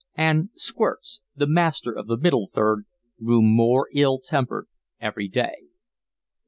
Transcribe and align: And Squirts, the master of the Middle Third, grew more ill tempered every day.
And 0.17 0.49
Squirts, 0.55 1.21
the 1.35 1.45
master 1.45 1.91
of 1.91 2.07
the 2.07 2.17
Middle 2.17 2.49
Third, 2.55 2.85
grew 3.23 3.43
more 3.43 3.87
ill 3.93 4.17
tempered 4.19 4.65
every 4.99 5.27
day. 5.27 5.67